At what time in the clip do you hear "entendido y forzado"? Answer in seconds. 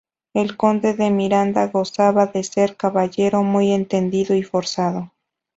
3.71-5.11